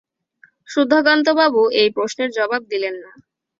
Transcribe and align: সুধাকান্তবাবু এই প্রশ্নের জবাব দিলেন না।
সুধাকান্তবাবু 0.69 1.61
এই 1.73 1.89
প্রশ্নের 1.95 2.29
জবাব 2.31 2.61
দিলেন 2.71 2.95
না। 3.03 3.11